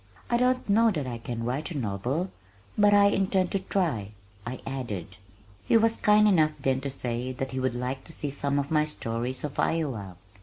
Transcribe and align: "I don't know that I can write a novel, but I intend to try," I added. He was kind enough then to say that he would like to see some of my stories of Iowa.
"I 0.31 0.37
don't 0.37 0.67
know 0.67 0.89
that 0.89 1.05
I 1.05 1.19
can 1.19 1.43
write 1.43 1.69
a 1.69 1.77
novel, 1.77 2.31
but 2.75 2.91
I 2.91 3.09
intend 3.09 3.51
to 3.51 3.59
try," 3.59 4.13
I 4.47 4.59
added. 4.65 5.17
He 5.63 5.77
was 5.77 5.95
kind 5.97 6.27
enough 6.27 6.53
then 6.59 6.81
to 6.81 6.89
say 6.89 7.33
that 7.33 7.51
he 7.51 7.59
would 7.59 7.75
like 7.75 8.03
to 8.05 8.11
see 8.11 8.31
some 8.31 8.57
of 8.57 8.71
my 8.71 8.85
stories 8.85 9.43
of 9.43 9.59
Iowa. 9.59 10.15